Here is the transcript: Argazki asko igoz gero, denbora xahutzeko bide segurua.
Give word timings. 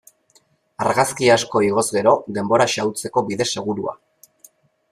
Argazki 0.85 1.29
asko 1.33 1.61
igoz 1.67 1.85
gero, 1.97 2.15
denbora 2.39 2.69
xahutzeko 2.75 3.27
bide 3.29 3.51
segurua. 3.55 3.95